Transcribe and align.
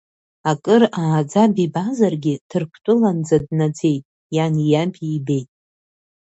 Акыр 0.51 0.83
ааӡаб 1.01 1.53
ибазаргьы, 1.65 2.35
Ҭырқәтәыланӡа 2.49 3.37
днаӡеит, 3.45 4.03
иани 4.35 4.63
иаби 4.71 5.07
ибеит. 5.17 5.49